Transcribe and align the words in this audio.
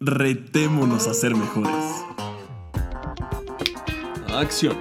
retémonos 0.00 1.06
a 1.06 1.12
ser 1.12 1.34
mejores. 1.34 1.74
Acción. 4.28 4.78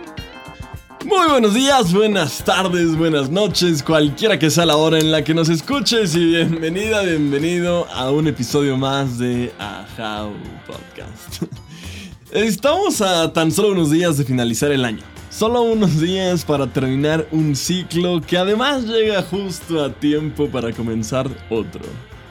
Muy 1.04 1.30
buenos 1.30 1.54
días, 1.54 1.94
buenas 1.94 2.44
tardes, 2.46 2.96
buenas 2.96 3.30
noches, 3.30 3.84
cualquiera 3.84 4.40
que 4.40 4.50
sea 4.50 4.66
la 4.66 4.78
hora 4.78 4.98
en 4.98 5.12
la 5.12 5.24
que 5.24 5.34
nos 5.34 5.50
escuches 5.50 6.16
y 6.16 6.24
bienvenida, 6.26 7.02
bienvenido 7.02 7.86
a 7.92 8.12
un 8.12 8.28
episodio 8.28 8.78
más 8.78 9.18
de 9.18 9.52
Ahau 9.60 10.32
Podcast. 10.66 11.44
Estamos 12.32 13.02
a 13.02 13.34
tan 13.34 13.52
solo 13.52 13.74
unos 13.74 13.92
días 13.92 14.18
de 14.18 14.24
finalizar 14.24 14.72
el 14.72 14.86
año. 14.86 15.04
Solo 15.30 15.64
unos 15.64 16.00
días 16.00 16.46
para 16.46 16.68
terminar 16.68 17.28
un 17.32 17.58
ciclo 17.58 18.22
que 18.22 18.38
además 18.38 18.86
llega 18.86 19.22
justo 19.24 19.84
a 19.84 19.92
tiempo 19.92 20.48
para 20.48 20.72
comenzar 20.72 21.30
otro. 21.50 21.82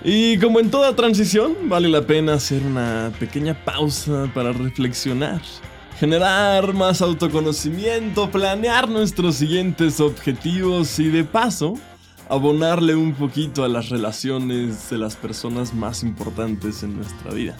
Y 0.05 0.39
como 0.39 0.61
en 0.61 0.71
toda 0.71 0.95
transición, 0.95 1.57
vale 1.65 1.89
la 1.89 2.03
pena 2.03 2.35
hacer 2.35 2.63
una 2.63 3.13
pequeña 3.19 3.65
pausa 3.65 4.31
para 4.33 4.53
reflexionar, 4.53 5.43
generar 5.99 6.73
más 6.73 7.03
autoconocimiento, 7.03 8.31
planear 8.31 8.89
nuestros 8.89 9.37
siguientes 9.37 9.99
objetivos 9.99 11.01
y 11.01 11.09
de 11.09 11.25
paso, 11.25 11.75
abonarle 12.29 12.95
un 12.95 13.13
poquito 13.13 13.65
a 13.65 13.69
las 13.69 13.89
relaciones 13.89 14.89
de 14.89 14.99
las 14.99 15.17
personas 15.17 15.75
más 15.75 16.05
importantes 16.05 16.85
en 16.85 16.97
nuestra 16.97 17.33
vida. 17.33 17.57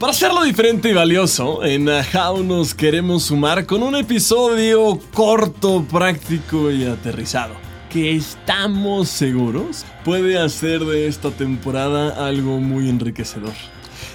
Para 0.00 0.10
hacerlo 0.12 0.42
diferente 0.42 0.88
y 0.88 0.94
valioso, 0.94 1.62
en 1.62 1.88
How 1.88 2.42
nos 2.42 2.74
queremos 2.74 3.24
sumar 3.24 3.66
con 3.66 3.82
un 3.82 3.94
episodio 3.94 4.98
corto, 5.12 5.84
práctico 5.88 6.70
y 6.72 6.84
aterrizado 6.84 7.69
que 7.90 8.14
estamos 8.14 9.08
seguros 9.08 9.84
puede 10.04 10.38
hacer 10.38 10.84
de 10.84 11.08
esta 11.08 11.30
temporada 11.32 12.26
algo 12.26 12.60
muy 12.60 12.88
enriquecedor. 12.88 13.52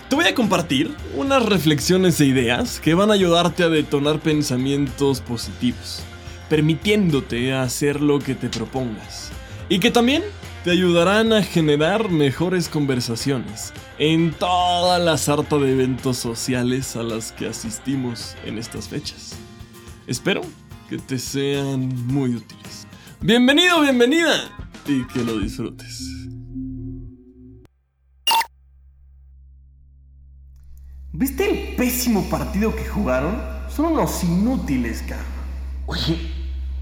Te 0.09 0.15
voy 0.15 0.25
a 0.25 0.33
compartir 0.33 0.95
unas 1.15 1.45
reflexiones 1.45 2.19
e 2.21 2.25
ideas 2.25 2.79
que 2.79 2.93
van 2.93 3.11
a 3.11 3.15
ayudarte 3.15 3.63
a 3.63 3.69
detonar 3.69 4.19
pensamientos 4.19 5.19
positivos, 5.19 6.01
permitiéndote 6.49 7.53
hacer 7.53 8.01
lo 8.01 8.19
que 8.19 8.33
te 8.33 8.47
propongas. 8.49 9.29
Y 9.67 9.79
que 9.79 9.91
también 9.91 10.23
te 10.63 10.71
ayudarán 10.71 11.33
a 11.33 11.43
generar 11.43 12.09
mejores 12.09 12.69
conversaciones 12.69 13.73
en 13.99 14.31
toda 14.31 14.99
la 14.99 15.17
sarta 15.17 15.57
de 15.57 15.73
eventos 15.73 16.17
sociales 16.17 16.95
a 16.95 17.03
las 17.03 17.33
que 17.33 17.47
asistimos 17.47 18.35
en 18.45 18.57
estas 18.57 18.87
fechas. 18.87 19.35
Espero 20.07 20.41
que 20.89 20.97
te 20.97 21.19
sean 21.19 21.89
muy 22.07 22.35
útiles. 22.35 22.84
Bienvenido, 23.21 23.81
bienvenida 23.81 24.51
y 24.85 25.05
que 25.07 25.23
lo 25.23 25.39
disfrutes. 25.39 26.01
¿Viste 31.11 31.49
el 31.49 31.75
pésimo 31.75 32.29
partido 32.29 32.75
que 32.75 32.85
jugaron? 32.85 33.41
Son 33.69 33.93
unos 33.93 34.23
inútiles, 34.23 35.01
cabrón. 35.01 35.25
Oye, 35.87 36.19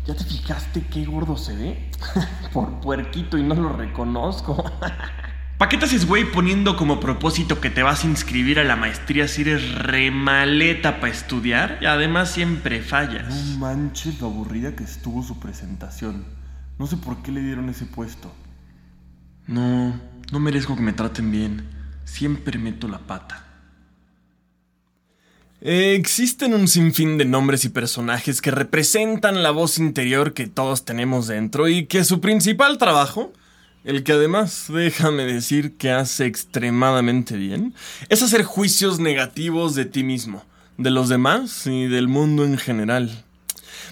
¿ya 0.06 0.16
te 0.16 0.24
fijaste 0.24 0.86
qué 0.88 1.06
gordo 1.06 1.38
se 1.38 1.56
ve? 1.56 1.92
Por 2.54 2.80
puerquito 2.82 3.38
y 3.38 3.44
no 3.44 3.56
lo 3.56 3.74
reconozco. 3.74 4.64
¿Para 5.64 5.70
qué 5.70 5.78
te 5.78 5.86
haces, 5.86 6.06
güey, 6.06 6.30
poniendo 6.30 6.76
como 6.76 7.00
propósito 7.00 7.62
que 7.62 7.70
te 7.70 7.84
vas 7.84 8.04
a 8.04 8.08
inscribir 8.08 8.60
a 8.60 8.66
la 8.66 8.76
maestría 8.76 9.30
si 9.30 9.44
eres 9.44 9.76
remaleta 9.76 11.00
para 11.00 11.14
estudiar? 11.14 11.80
Y 11.82 11.86
además 11.86 12.32
siempre 12.32 12.82
fallas. 12.82 13.34
No 13.34 13.60
manches 13.60 14.20
lo 14.20 14.28
aburrida 14.28 14.76
que 14.76 14.84
estuvo 14.84 15.24
su 15.24 15.40
presentación. 15.40 16.26
No 16.78 16.86
sé 16.86 16.98
por 16.98 17.24
qué 17.24 17.32
le 17.32 17.40
dieron 17.40 17.70
ese 17.70 17.86
puesto. 17.86 18.30
No, 19.48 19.98
no 20.34 20.40
merezco 20.42 20.76
que 20.76 20.82
me 20.82 20.92
traten 20.92 21.32
bien. 21.32 21.66
Siempre 22.04 22.60
meto 22.60 22.90
la 22.90 23.00
pata. 23.00 23.46
Existen 25.62 26.56
un 26.56 26.68
sinfín 26.68 27.18
de 27.18 27.24
nombres 27.24 27.64
y 27.64 27.70
personajes 27.70 28.42
que 28.42 28.52
representan 28.52 29.42
la 29.42 29.52
voz 29.52 29.78
interior 29.78 30.34
que 30.34 30.48
todos 30.48 30.84
tenemos 30.84 31.28
dentro 31.28 31.70
y 31.70 31.86
que 31.86 32.04
su 32.04 32.20
principal 32.20 32.78
trabajo 32.78 33.32
el 33.84 34.04
que 34.04 34.14
además, 34.14 34.66
déjame 34.70 35.26
decir 35.26 35.78
que 35.78 35.92
hace 35.92 36.26
extremadamente 36.26 37.36
bien, 37.36 37.74
es 38.10 38.22
hacer 38.22 38.44
juicios 38.44 39.00
negativos 39.00 39.76
de 39.76 39.86
ti 39.86 40.04
mismo, 40.04 40.46
de 40.78 40.92
los 40.92 41.10
demás 41.10 41.68
y 41.68 41.88
del 41.88 42.08
mundo 42.08 42.46
en 42.46 42.58
general. 42.58 43.24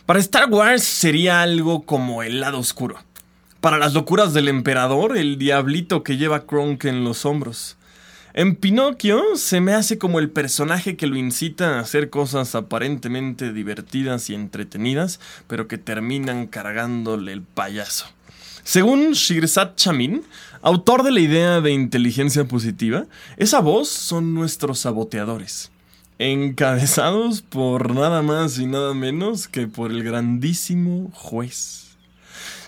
Para 0.05 0.19
Star 0.19 0.49
Wars 0.49 0.83
sería 0.83 1.41
algo 1.41 1.83
como 1.83 2.23
el 2.23 2.39
lado 2.39 2.59
oscuro. 2.59 2.97
Para 3.59 3.77
las 3.77 3.93
locuras 3.93 4.33
del 4.33 4.47
emperador, 4.47 5.17
el 5.17 5.37
diablito 5.37 6.03
que 6.03 6.17
lleva 6.17 6.47
Kronk 6.47 6.85
en 6.85 7.03
los 7.03 7.25
hombros. 7.25 7.77
En 8.33 8.55
Pinocchio 8.55 9.21
se 9.35 9.59
me 9.59 9.73
hace 9.73 9.97
como 9.97 10.19
el 10.19 10.29
personaje 10.29 10.95
que 10.95 11.05
lo 11.05 11.17
incita 11.17 11.75
a 11.75 11.81
hacer 11.81 12.09
cosas 12.09 12.55
aparentemente 12.55 13.51
divertidas 13.51 14.29
y 14.29 14.35
entretenidas, 14.35 15.19
pero 15.47 15.67
que 15.67 15.77
terminan 15.77 16.47
cargándole 16.47 17.33
el 17.33 17.41
payaso. 17.41 18.07
Según 18.63 19.13
Shirzad 19.13 19.75
Chamin, 19.75 20.23
autor 20.61 21.03
de 21.03 21.11
la 21.11 21.19
idea 21.19 21.61
de 21.61 21.71
inteligencia 21.71 22.45
positiva, 22.45 23.05
esa 23.37 23.59
voz 23.59 23.89
son 23.89 24.33
nuestros 24.33 24.79
saboteadores, 24.79 25.71
encabezados 26.19 27.41
por 27.41 27.95
nada 27.95 28.21
más 28.21 28.59
y 28.59 28.67
nada 28.67 28.93
menos 28.93 29.47
que 29.47 29.67
por 29.67 29.91
el 29.91 30.03
grandísimo 30.03 31.11
juez. 31.13 31.97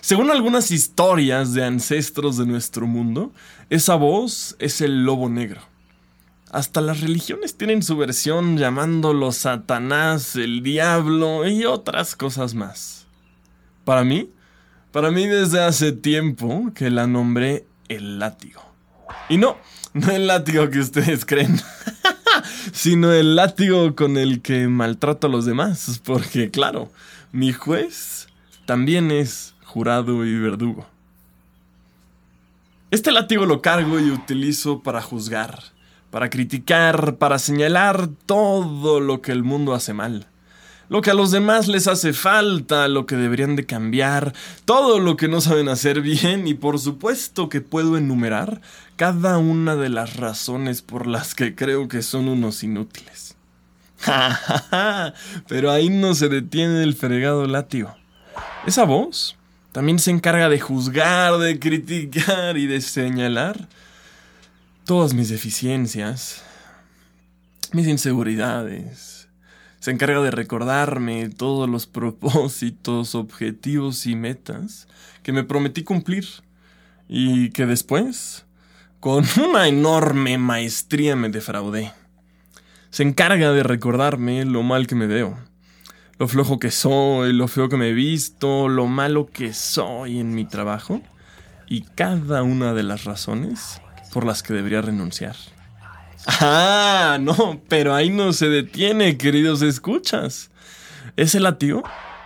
Según 0.00 0.30
algunas 0.30 0.70
historias 0.70 1.54
de 1.54 1.64
ancestros 1.64 2.36
de 2.36 2.44
nuestro 2.44 2.86
mundo, 2.86 3.32
esa 3.70 3.94
voz 3.94 4.56
es 4.58 4.80
el 4.80 5.04
lobo 5.04 5.28
negro. 5.28 5.62
Hasta 6.50 6.80
las 6.80 7.00
religiones 7.00 7.56
tienen 7.56 7.82
su 7.82 7.96
versión 7.96 8.58
llamándolo 8.58 9.32
Satanás, 9.32 10.36
el 10.36 10.62
diablo 10.62 11.48
y 11.48 11.64
otras 11.64 12.16
cosas 12.16 12.54
más. 12.54 13.06
Para 13.84 14.04
mí, 14.04 14.30
para 14.94 15.10
mí 15.10 15.26
desde 15.26 15.60
hace 15.60 15.90
tiempo 15.90 16.70
que 16.72 16.88
la 16.88 17.08
nombré 17.08 17.66
el 17.88 18.20
látigo. 18.20 18.62
Y 19.28 19.38
no, 19.38 19.56
no 19.92 20.12
el 20.12 20.28
látigo 20.28 20.70
que 20.70 20.78
ustedes 20.78 21.24
creen, 21.26 21.60
sino 22.72 23.10
el 23.10 23.34
látigo 23.34 23.96
con 23.96 24.16
el 24.16 24.40
que 24.40 24.68
maltrato 24.68 25.26
a 25.26 25.30
los 25.30 25.46
demás, 25.46 26.00
porque 26.04 26.52
claro, 26.52 26.92
mi 27.32 27.52
juez 27.52 28.28
también 28.66 29.10
es 29.10 29.56
jurado 29.64 30.24
y 30.24 30.38
verdugo. 30.38 30.86
Este 32.92 33.10
látigo 33.10 33.46
lo 33.46 33.62
cargo 33.62 33.98
y 33.98 34.12
utilizo 34.12 34.84
para 34.84 35.02
juzgar, 35.02 35.58
para 36.12 36.30
criticar, 36.30 37.16
para 37.16 37.40
señalar 37.40 38.06
todo 38.26 39.00
lo 39.00 39.22
que 39.22 39.32
el 39.32 39.42
mundo 39.42 39.74
hace 39.74 39.92
mal 39.92 40.28
lo 40.88 41.00
que 41.00 41.10
a 41.10 41.14
los 41.14 41.30
demás 41.30 41.68
les 41.68 41.86
hace 41.86 42.12
falta, 42.12 42.88
lo 42.88 43.06
que 43.06 43.16
deberían 43.16 43.56
de 43.56 43.66
cambiar, 43.66 44.32
todo 44.64 45.00
lo 45.00 45.16
que 45.16 45.28
no 45.28 45.40
saben 45.40 45.68
hacer 45.68 46.00
bien 46.00 46.46
y 46.46 46.54
por 46.54 46.78
supuesto 46.78 47.48
que 47.48 47.60
puedo 47.60 47.96
enumerar 47.96 48.60
cada 48.96 49.38
una 49.38 49.76
de 49.76 49.88
las 49.88 50.16
razones 50.16 50.82
por 50.82 51.06
las 51.06 51.34
que 51.34 51.54
creo 51.54 51.88
que 51.88 52.02
son 52.02 52.28
unos 52.28 52.62
inútiles. 52.62 53.36
Pero 55.48 55.70
ahí 55.70 55.88
no 55.88 56.14
se 56.14 56.28
detiene 56.28 56.82
el 56.82 56.94
fregado 56.94 57.46
látigo. 57.46 57.94
Esa 58.66 58.84
voz 58.84 59.36
también 59.72 59.98
se 59.98 60.10
encarga 60.10 60.48
de 60.48 60.60
juzgar, 60.60 61.38
de 61.38 61.58
criticar 61.58 62.56
y 62.56 62.66
de 62.66 62.80
señalar 62.80 63.68
todas 64.84 65.14
mis 65.14 65.30
deficiencias, 65.30 66.42
mis 67.72 67.86
inseguridades, 67.86 69.28
se 69.84 69.90
encarga 69.90 70.22
de 70.22 70.30
recordarme 70.30 71.28
todos 71.28 71.68
los 71.68 71.86
propósitos, 71.98 73.14
objetivos 73.14 74.06
y 74.06 74.16
metas 74.16 74.88
que 75.22 75.30
me 75.30 75.44
prometí 75.44 75.84
cumplir 75.84 76.26
y 77.06 77.50
que 77.50 77.66
después, 77.66 78.46
con 78.98 79.26
una 79.46 79.68
enorme 79.68 80.38
maestría, 80.38 81.16
me 81.16 81.28
defraudé. 81.28 81.92
Se 82.88 83.02
encarga 83.02 83.52
de 83.52 83.62
recordarme 83.62 84.46
lo 84.46 84.62
mal 84.62 84.86
que 84.86 84.94
me 84.94 85.06
veo, 85.06 85.36
lo 86.18 86.28
flojo 86.28 86.58
que 86.58 86.70
soy, 86.70 87.34
lo 87.34 87.46
feo 87.46 87.68
que 87.68 87.76
me 87.76 87.90
he 87.90 87.92
visto, 87.92 88.68
lo 88.68 88.86
malo 88.86 89.26
que 89.26 89.52
soy 89.52 90.18
en 90.18 90.34
mi 90.34 90.46
trabajo 90.46 91.02
y 91.68 91.82
cada 91.82 92.42
una 92.42 92.72
de 92.72 92.84
las 92.84 93.04
razones 93.04 93.82
por 94.14 94.24
las 94.24 94.42
que 94.42 94.54
debería 94.54 94.80
renunciar. 94.80 95.36
Ah, 96.26 97.18
no, 97.20 97.60
pero 97.68 97.94
ahí 97.94 98.10
no 98.10 98.32
se 98.32 98.48
detiene, 98.48 99.18
queridos 99.18 99.62
escuchas. 99.62 100.50
Ese 101.16 101.38
latido 101.40 101.82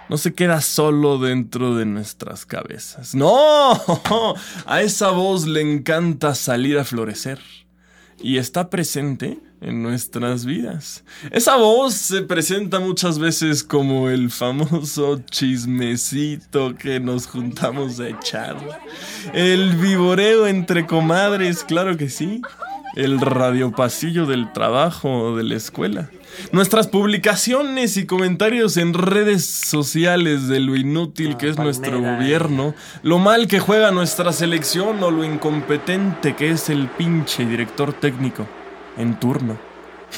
no 0.09 0.17
se 0.17 0.35
queda 0.35 0.61
solo 0.61 1.19
dentro 1.19 1.75
de 1.77 1.85
nuestras 1.85 2.47
cabezas. 2.47 3.15
No, 3.15 3.73
a 4.67 4.83
esa 4.83 5.11
voz 5.11 5.47
le 5.47 5.61
encanta 5.61 6.35
salir 6.35 6.79
a 6.79 6.85
florecer 6.85 7.41
y 8.21 8.39
está 8.39 8.71
presente 8.71 9.39
en 9.61 9.83
nuestras 9.83 10.45
vidas. 10.45 11.05
Esa 11.33 11.57
voz 11.57 11.95
se 11.95 12.23
presenta 12.23 12.79
muchas 12.79 13.19
veces 13.19 13.65
como 13.65 14.09
el 14.09 14.31
famoso 14.31 15.21
chismecito 15.31 16.77
que 16.77 17.01
nos 17.01 17.27
juntamos 17.27 17.99
a 17.99 18.09
echar. 18.09 18.57
El 19.35 19.77
vivoreo 19.77 20.47
entre 20.47 20.87
comadres, 20.87 21.65
claro 21.65 21.97
que 21.97 22.09
sí 22.09 22.41
el 22.99 23.21
radiopasillo 23.21 24.27
del 24.27 24.53
trabajo 24.53 25.09
o 25.09 25.37
de 25.37 25.45
la 25.45 25.55
escuela. 25.55 26.11
Nuestras 26.51 26.89
publicaciones 26.89 27.97
y 27.97 28.07
comentarios 28.07 28.77
en 28.77 28.93
redes 28.93 29.45
sociales 29.45 30.49
de 30.49 30.59
lo 30.59 30.75
inútil 30.75 31.37
que 31.37 31.49
es 31.49 31.59
nuestro 31.59 32.01
gobierno, 32.01 32.75
lo 33.05 33.21
mal 33.21 33.47
que 33.47 33.61
juega 33.61 33.93
nuestra 33.93 34.33
selección 34.33 35.01
o 35.05 35.13
lo 35.13 35.23
incompetente 35.23 36.35
que 36.35 36.51
es 36.51 36.71
el 36.71 36.89
pinche 36.89 37.47
director 37.47 37.93
técnico 37.93 38.49
en 38.97 39.19
turno. 39.21 39.57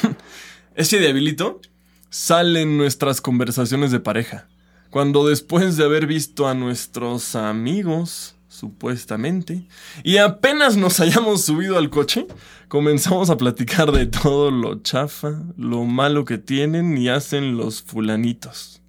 Ese 0.75 0.97
debilito 0.97 1.61
sale 2.09 2.61
en 2.61 2.79
nuestras 2.79 3.21
conversaciones 3.21 3.91
de 3.91 3.99
pareja, 3.99 4.47
cuando 4.89 5.27
después 5.27 5.77
de 5.77 5.83
haber 5.83 6.07
visto 6.07 6.47
a 6.47 6.55
nuestros 6.55 7.35
amigos 7.35 8.37
supuestamente, 8.51 9.65
y 10.03 10.17
apenas 10.17 10.75
nos 10.75 10.99
hayamos 10.99 11.45
subido 11.45 11.77
al 11.77 11.89
coche, 11.89 12.27
comenzamos 12.67 13.29
a 13.29 13.37
platicar 13.37 13.91
de 13.93 14.05
todo 14.05 14.51
lo 14.51 14.81
chafa, 14.81 15.41
lo 15.57 15.85
malo 15.85 16.25
que 16.25 16.37
tienen 16.37 16.97
y 16.97 17.07
hacen 17.07 17.55
los 17.55 17.81
fulanitos. 17.81 18.81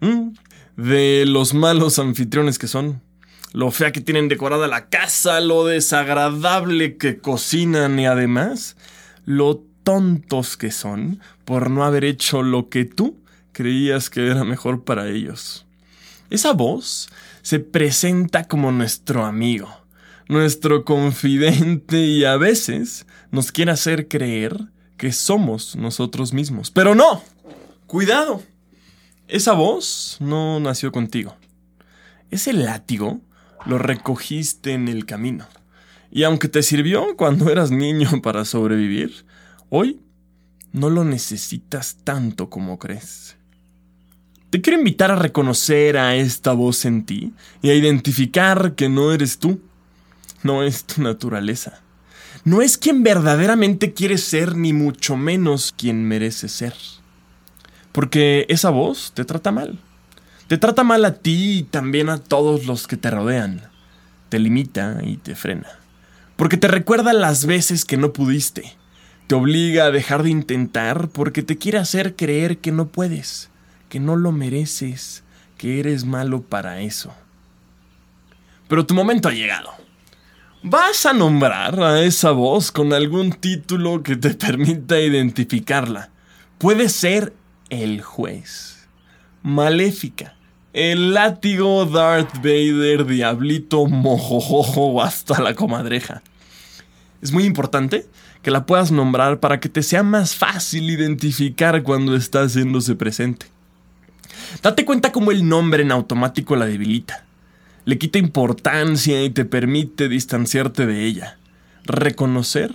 ¿Mm? 0.00 0.30
De 0.76 1.24
los 1.24 1.54
malos 1.54 2.00
anfitriones 2.00 2.58
que 2.58 2.66
son, 2.66 3.00
lo 3.52 3.70
fea 3.70 3.92
que 3.92 4.00
tienen 4.00 4.28
decorada 4.28 4.66
la 4.66 4.88
casa, 4.88 5.40
lo 5.40 5.64
desagradable 5.64 6.96
que 6.96 7.18
cocinan 7.18 7.98
y 8.00 8.06
además, 8.06 8.76
lo 9.24 9.62
tontos 9.84 10.56
que 10.56 10.72
son 10.72 11.20
por 11.44 11.70
no 11.70 11.84
haber 11.84 12.04
hecho 12.04 12.42
lo 12.42 12.68
que 12.68 12.84
tú 12.84 13.22
creías 13.52 14.10
que 14.10 14.26
era 14.26 14.42
mejor 14.42 14.82
para 14.82 15.08
ellos. 15.08 15.65
Esa 16.30 16.52
voz 16.52 17.08
se 17.42 17.60
presenta 17.60 18.44
como 18.44 18.72
nuestro 18.72 19.24
amigo, 19.24 19.68
nuestro 20.28 20.84
confidente 20.84 21.98
y 21.98 22.24
a 22.24 22.36
veces 22.36 23.06
nos 23.30 23.52
quiere 23.52 23.70
hacer 23.70 24.08
creer 24.08 24.56
que 24.96 25.12
somos 25.12 25.76
nosotros 25.76 26.32
mismos. 26.32 26.70
Pero 26.70 26.94
no, 26.94 27.22
cuidado. 27.86 28.42
Esa 29.28 29.52
voz 29.52 30.16
no 30.20 30.60
nació 30.60 30.92
contigo. 30.92 31.36
Ese 32.30 32.52
látigo 32.52 33.20
lo 33.66 33.78
recogiste 33.78 34.72
en 34.72 34.88
el 34.88 35.06
camino. 35.06 35.46
Y 36.10 36.22
aunque 36.24 36.48
te 36.48 36.62
sirvió 36.62 37.16
cuando 37.16 37.50
eras 37.50 37.70
niño 37.70 38.10
para 38.22 38.44
sobrevivir, 38.44 39.26
hoy 39.68 40.00
no 40.72 40.90
lo 40.90 41.04
necesitas 41.04 41.98
tanto 42.04 42.50
como 42.50 42.78
crees. 42.78 43.36
Te 44.50 44.60
quiero 44.60 44.78
invitar 44.78 45.10
a 45.10 45.16
reconocer 45.16 45.98
a 45.98 46.14
esta 46.14 46.52
voz 46.52 46.84
en 46.84 47.04
ti 47.04 47.32
y 47.62 47.70
a 47.70 47.74
identificar 47.74 48.76
que 48.76 48.88
no 48.88 49.12
eres 49.12 49.38
tú, 49.38 49.60
no 50.44 50.62
es 50.62 50.84
tu 50.84 51.02
naturaleza. 51.02 51.80
No 52.44 52.62
es 52.62 52.78
quien 52.78 53.02
verdaderamente 53.02 53.92
quieres 53.92 54.22
ser, 54.22 54.56
ni 54.56 54.72
mucho 54.72 55.16
menos 55.16 55.74
quien 55.76 56.04
merece 56.04 56.48
ser. 56.48 56.74
Porque 57.90 58.46
esa 58.48 58.70
voz 58.70 59.10
te 59.14 59.24
trata 59.24 59.50
mal. 59.50 59.80
Te 60.46 60.58
trata 60.58 60.84
mal 60.84 61.04
a 61.04 61.14
ti 61.14 61.58
y 61.58 61.62
también 61.64 62.08
a 62.08 62.18
todos 62.18 62.66
los 62.66 62.86
que 62.86 62.96
te 62.96 63.10
rodean. 63.10 63.62
Te 64.28 64.38
limita 64.38 65.00
y 65.02 65.16
te 65.16 65.34
frena. 65.34 65.70
Porque 66.36 66.56
te 66.56 66.68
recuerda 66.68 67.12
las 67.12 67.46
veces 67.46 67.84
que 67.84 67.96
no 67.96 68.12
pudiste. 68.12 68.76
Te 69.26 69.34
obliga 69.34 69.86
a 69.86 69.90
dejar 69.90 70.22
de 70.22 70.30
intentar 70.30 71.08
porque 71.08 71.42
te 71.42 71.58
quiere 71.58 71.78
hacer 71.78 72.14
creer 72.14 72.58
que 72.58 72.70
no 72.70 72.86
puedes 72.86 73.50
que 73.96 74.00
no 74.00 74.14
lo 74.16 74.30
mereces, 74.30 75.24
que 75.56 75.80
eres 75.80 76.04
malo 76.04 76.42
para 76.42 76.82
eso. 76.82 77.14
Pero 78.68 78.84
tu 78.84 78.92
momento 78.92 79.30
ha 79.30 79.32
llegado. 79.32 79.70
Vas 80.62 81.06
a 81.06 81.14
nombrar 81.14 81.80
a 81.80 82.02
esa 82.02 82.32
voz 82.32 82.70
con 82.70 82.92
algún 82.92 83.32
título 83.32 84.02
que 84.02 84.16
te 84.16 84.34
permita 84.34 85.00
identificarla. 85.00 86.10
Puede 86.58 86.90
ser 86.90 87.32
el 87.70 88.02
juez, 88.02 88.86
Maléfica, 89.42 90.36
el 90.74 91.14
látigo 91.14 91.86
Darth 91.86 92.34
Vader, 92.42 93.06
Diablito, 93.06 93.86
Mojojojo 93.86 95.02
hasta 95.02 95.40
la 95.40 95.54
comadreja. 95.54 96.22
Es 97.22 97.32
muy 97.32 97.44
importante 97.44 98.06
que 98.42 98.50
la 98.50 98.66
puedas 98.66 98.92
nombrar 98.92 99.40
para 99.40 99.58
que 99.58 99.70
te 99.70 99.82
sea 99.82 100.02
más 100.02 100.36
fácil 100.36 100.90
identificar 100.90 101.82
cuando 101.82 102.14
está 102.14 102.42
haciéndose 102.42 102.94
presente. 102.94 103.55
Date 104.62 104.84
cuenta 104.84 105.12
cómo 105.12 105.30
el 105.30 105.48
nombre 105.48 105.82
en 105.82 105.92
automático 105.92 106.56
la 106.56 106.66
debilita. 106.66 107.24
Le 107.84 107.98
quita 107.98 108.18
importancia 108.18 109.22
y 109.22 109.30
te 109.30 109.44
permite 109.44 110.08
distanciarte 110.08 110.86
de 110.86 111.04
ella. 111.04 111.38
Reconocer 111.84 112.74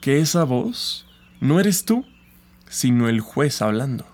que 0.00 0.20
esa 0.20 0.44
voz 0.44 1.06
no 1.40 1.60
eres 1.60 1.84
tú, 1.84 2.04
sino 2.68 3.08
el 3.08 3.20
juez 3.20 3.62
hablando. 3.62 4.06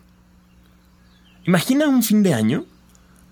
Imagina 1.46 1.88
un 1.88 2.02
fin 2.02 2.22
de 2.22 2.34
año 2.34 2.64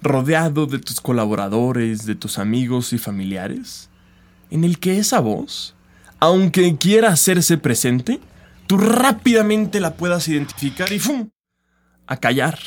rodeado 0.02 0.66
de 0.66 0.78
tus 0.78 1.00
colaboradores, 1.00 2.04
de 2.04 2.14
tus 2.14 2.38
amigos 2.38 2.92
y 2.92 2.98
familiares, 2.98 3.88
en 4.50 4.64
el 4.64 4.78
que 4.78 4.98
esa 4.98 5.20
voz, 5.20 5.74
aunque 6.20 6.76
quiera 6.76 7.08
hacerse 7.08 7.58
presente, 7.58 8.20
tú 8.66 8.76
rápidamente 8.76 9.80
la 9.80 9.94
puedas 9.94 10.28
identificar 10.28 10.92
y 10.92 10.98
¡fum! 10.98 11.30
a 12.06 12.16
callar 12.18 12.58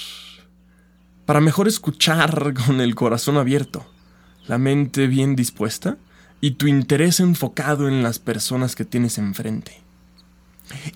para 1.28 1.42
mejor 1.42 1.68
escuchar 1.68 2.54
con 2.66 2.80
el 2.80 2.96
corazón 2.96 3.36
abierto, 3.36 3.86
la 4.48 4.58
mente 4.58 5.08
bien 5.08 5.36
dispuesta 5.36 5.98
y 6.40 6.52
tu 6.52 6.68
interés 6.68 7.20
enfocado 7.20 7.90
en 7.90 8.02
las 8.02 8.18
personas 8.18 8.78
que 8.78 8.86
tienes 8.86 9.18
enfrente. 9.18 9.82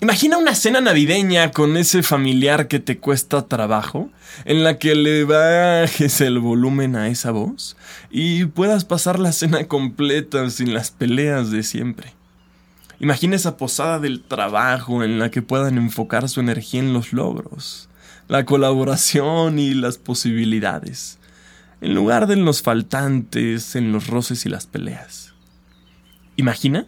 Imagina 0.00 0.38
una 0.38 0.54
cena 0.54 0.80
navideña 0.80 1.50
con 1.50 1.76
ese 1.76 2.02
familiar 2.02 2.66
que 2.66 2.80
te 2.80 2.96
cuesta 2.96 3.46
trabajo, 3.46 4.08
en 4.46 4.64
la 4.64 4.78
que 4.78 4.94
le 4.94 5.24
bajes 5.24 6.22
el 6.22 6.38
volumen 6.38 6.96
a 6.96 7.08
esa 7.08 7.30
voz 7.30 7.76
y 8.10 8.46
puedas 8.46 8.86
pasar 8.86 9.18
la 9.18 9.32
cena 9.32 9.68
completa 9.68 10.48
sin 10.48 10.72
las 10.72 10.90
peleas 10.90 11.50
de 11.50 11.62
siempre. 11.62 12.14
Imagina 13.00 13.36
esa 13.36 13.58
posada 13.58 13.98
del 13.98 14.22
trabajo 14.22 15.04
en 15.04 15.18
la 15.18 15.30
que 15.30 15.42
puedan 15.42 15.76
enfocar 15.76 16.30
su 16.30 16.40
energía 16.40 16.80
en 16.80 16.94
los 16.94 17.12
logros, 17.12 17.90
la 18.32 18.46
colaboración 18.46 19.58
y 19.58 19.74
las 19.74 19.98
posibilidades, 19.98 21.18
en 21.82 21.94
lugar 21.94 22.26
de 22.26 22.32
en 22.32 22.46
los 22.46 22.62
faltantes, 22.62 23.76
en 23.76 23.92
los 23.92 24.06
roces 24.06 24.46
y 24.46 24.48
las 24.48 24.64
peleas. 24.64 25.34
Imagina 26.36 26.86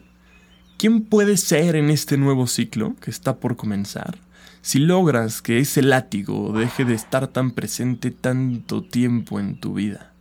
quién 0.79 1.03
puede 1.03 1.37
ser 1.37 1.77
en 1.77 1.91
este 1.91 2.17
nuevo 2.17 2.47
ciclo 2.47 2.97
que 2.99 3.11
está 3.11 3.41
por 3.41 3.57
comenzar 3.57 4.17
si 4.63 4.79
logras 4.79 5.43
que 5.43 5.59
ese 5.59 5.83
látigo 5.83 6.51
deje 6.57 6.87
de 6.87 6.95
estar 6.95 7.27
tan 7.29 7.51
presente 7.51 8.11
tanto 8.11 8.83
tiempo 8.83 9.39
en 9.39 9.61
tu 9.61 9.75
vida. 9.75 10.15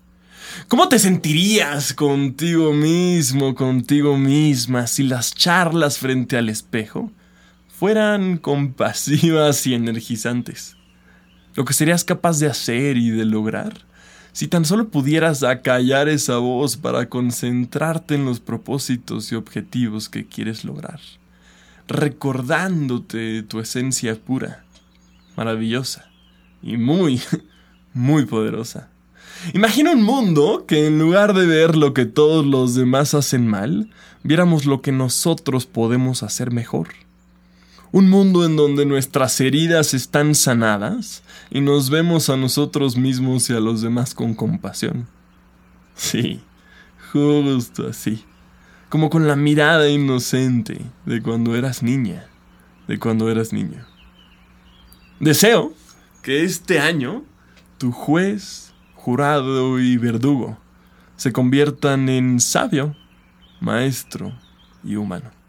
¿Cómo 0.67 0.89
te 0.89 0.99
sentirías 0.99 1.93
contigo 1.93 2.73
mismo, 2.73 3.55
contigo 3.55 4.17
misma, 4.17 4.87
si 4.87 5.03
las 5.03 5.33
charlas 5.33 5.99
frente 5.99 6.35
al 6.35 6.49
espejo 6.49 7.13
fueran 7.69 8.35
compasivas 8.39 9.65
y 9.67 9.73
energizantes? 9.73 10.75
Lo 11.55 11.65
que 11.65 11.73
serías 11.73 12.03
capaz 12.03 12.39
de 12.39 12.47
hacer 12.47 12.97
y 12.97 13.09
de 13.09 13.25
lograr, 13.25 13.73
si 14.31 14.47
tan 14.47 14.65
solo 14.65 14.89
pudieras 14.89 15.43
acallar 15.43 16.09
esa 16.09 16.37
voz 16.37 16.75
para 16.75 17.07
concentrarte 17.07 18.15
en 18.15 18.25
los 18.25 18.39
propósitos 18.39 19.31
y 19.31 19.35
objetivos 19.35 20.09
que 20.09 20.25
quieres 20.25 20.65
lograr, 20.65 20.99
recordándote 21.87 23.43
tu 23.43 23.59
esencia 23.59 24.15
pura, 24.15 24.65
maravillosa 25.37 26.09
y 26.63 26.77
muy, 26.77 27.21
muy 27.93 28.25
poderosa. 28.25 28.89
Imagina 29.53 29.91
un 29.91 30.01
mundo 30.01 30.65
que 30.67 30.87
en 30.87 30.97
lugar 30.97 31.33
de 31.33 31.45
ver 31.45 31.75
lo 31.75 31.93
que 31.93 32.05
todos 32.05 32.45
los 32.45 32.75
demás 32.75 33.13
hacen 33.13 33.45
mal, 33.47 33.91
viéramos 34.23 34.65
lo 34.65 34.81
que 34.81 34.91
nosotros 34.91 35.65
podemos 35.65 36.23
hacer 36.23 36.49
mejor. 36.49 36.89
Un 37.93 38.09
mundo 38.09 38.43
en 38.43 38.55
donde 38.55 38.87
nuestras 38.87 39.39
heridas 39.39 39.93
están 39.93 40.33
sanadas 40.33 41.21
y 41.51 41.61
nos 41.61 41.91
vemos 41.91 42.31
a 42.31 42.35
nosotros 42.35 42.97
mismos 42.97 43.51
y 43.51 43.53
a 43.53 43.59
los 43.59 43.83
demás 43.83 44.15
con 44.15 44.33
compasión. 44.33 45.07
Sí, 45.93 46.41
justo 47.11 47.87
así. 47.87 48.25
Como 48.89 49.11
con 49.11 49.27
la 49.27 49.35
mirada 49.35 49.87
inocente 49.89 50.81
de 51.05 51.21
cuando 51.21 51.55
eras 51.55 51.83
niña, 51.83 52.25
de 52.87 52.97
cuando 52.97 53.29
eras 53.29 53.53
niño. 53.53 53.85
Deseo 55.19 55.71
que 56.23 56.43
este 56.43 56.79
año 56.79 57.23
tu 57.77 57.91
juez, 57.91 58.73
jurado 58.95 59.79
y 59.79 59.97
verdugo 59.97 60.57
se 61.15 61.31
conviertan 61.31 62.09
en 62.09 62.39
sabio, 62.39 62.95
maestro 63.59 64.33
y 64.83 64.95
humano. 64.95 65.42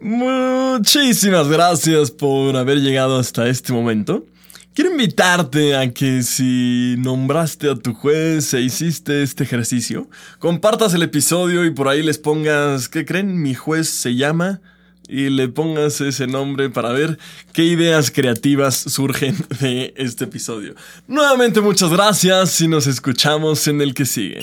Muchísimas 0.00 1.48
gracias 1.48 2.12
por 2.12 2.56
haber 2.56 2.78
llegado 2.78 3.18
hasta 3.18 3.48
este 3.48 3.72
momento. 3.72 4.24
quiero 4.72 4.92
invitarte 4.92 5.74
a 5.74 5.92
que 5.92 6.22
si 6.22 6.94
nombraste 6.98 7.68
a 7.68 7.74
tu 7.74 7.94
juez 7.94 8.54
e 8.54 8.60
hiciste 8.60 9.24
este 9.24 9.42
ejercicio, 9.42 10.08
compartas 10.38 10.94
el 10.94 11.02
episodio 11.02 11.64
y 11.64 11.72
por 11.72 11.88
ahí 11.88 12.04
les 12.04 12.18
pongas, 12.18 12.88
¿qué 12.88 13.04
creen? 13.04 13.42
Mi 13.42 13.54
juez 13.54 13.88
se 13.88 14.14
llama 14.14 14.60
y 15.08 15.30
le 15.30 15.48
pongas 15.48 16.00
ese 16.00 16.28
nombre 16.28 16.70
para 16.70 16.92
ver 16.92 17.18
qué 17.52 17.64
ideas 17.64 18.12
creativas 18.12 18.76
surgen 18.76 19.36
de 19.60 19.94
este 19.96 20.24
episodio. 20.24 20.76
Nuevamente 21.08 21.60
muchas 21.60 21.90
gracias 21.90 22.60
y 22.60 22.68
nos 22.68 22.86
escuchamos 22.86 23.66
en 23.66 23.80
el 23.80 23.94
que 23.94 24.04
sigue. 24.04 24.42